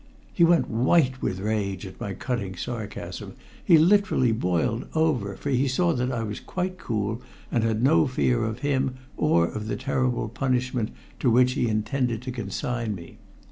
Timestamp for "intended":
11.67-12.23